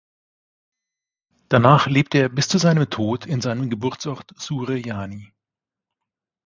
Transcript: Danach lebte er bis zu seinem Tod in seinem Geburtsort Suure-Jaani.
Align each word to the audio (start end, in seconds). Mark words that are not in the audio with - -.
Danach 1.49 1.85
lebte 1.85 2.17
er 2.17 2.29
bis 2.29 2.47
zu 2.47 2.57
seinem 2.57 2.89
Tod 2.89 3.27
in 3.27 3.39
seinem 3.39 3.69
Geburtsort 3.69 4.31
Suure-Jaani. 4.35 5.31